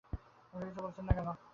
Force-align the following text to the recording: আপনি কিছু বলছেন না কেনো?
আপনি 0.53 0.65
কিছু 0.67 0.81
বলছেন 0.85 1.03
না 1.07 1.13
কেনো? 1.17 1.33